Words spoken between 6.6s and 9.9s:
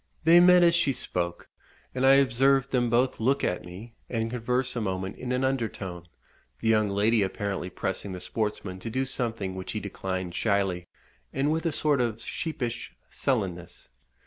young lady apparently pressing the sportsman to do something which he